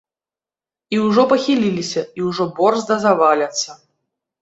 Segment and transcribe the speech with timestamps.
[0.95, 3.81] І ўжо пахіліліся, і ўжо борзда заваляцца.